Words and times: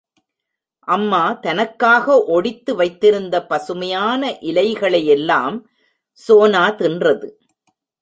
அம்மா 0.87 1.33
தனக்காக 1.41 2.15
ஒடித்து 2.27 2.75
வைத்திருந்த 2.75 3.45
பசுமையான 3.45 4.31
இலைகளேயெல்லாம் 4.41 5.57
சோனா 6.19 6.65
தின்றது. 6.71 7.29